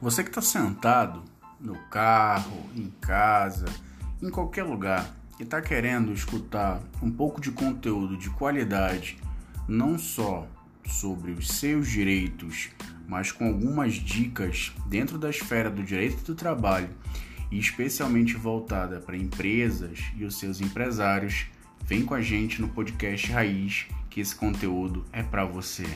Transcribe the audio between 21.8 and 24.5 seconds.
vem com a gente no podcast Raiz, que esse